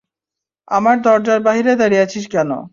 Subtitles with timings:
[0.67, 2.49] আমার দরজার বাহিরে দাঁড়িয়ে আছিস কেন?